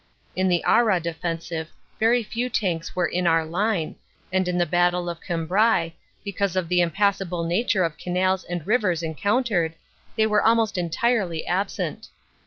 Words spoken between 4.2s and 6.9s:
and in the Battle of Cambrai, because of the